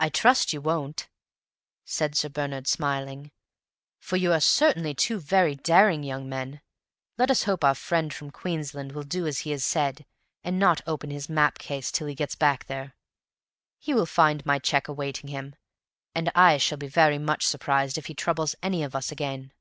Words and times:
"I 0.00 0.08
trust 0.08 0.52
you 0.52 0.60
won't," 0.60 1.08
said 1.84 2.16
Sir 2.16 2.28
Bernard, 2.28 2.66
smiling, 2.66 3.30
"for 4.00 4.16
you 4.16 4.32
are 4.32 4.40
certainly 4.40 4.94
two 4.94 5.20
very 5.20 5.54
daring 5.54 6.02
young 6.02 6.28
men. 6.28 6.60
Let 7.16 7.30
us 7.30 7.44
hope 7.44 7.62
our 7.62 7.76
friend 7.76 8.12
from 8.12 8.32
Queensland 8.32 8.90
will 8.90 9.04
do 9.04 9.28
as 9.28 9.38
he 9.46 9.56
said, 9.58 10.04
and 10.42 10.58
not 10.58 10.80
open 10.88 11.10
his 11.10 11.28
map 11.28 11.56
case 11.60 11.92
till 11.92 12.08
he 12.08 12.16
gets 12.16 12.34
back 12.34 12.64
there. 12.64 12.96
He 13.78 13.94
will 13.94 14.06
find 14.06 14.44
my 14.44 14.58
check 14.58 14.88
awaiting 14.88 15.28
him, 15.30 15.54
and 16.16 16.32
I 16.34 16.58
shall 16.58 16.78
be 16.78 16.88
very 16.88 17.18
much 17.18 17.46
surprised 17.46 17.96
if 17.96 18.06
he 18.06 18.14
troubles 18.14 18.56
any 18.60 18.82
of 18.82 18.96
us 18.96 19.12
again." 19.12 19.52